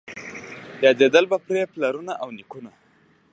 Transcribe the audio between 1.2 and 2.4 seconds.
به پرې پلرونه او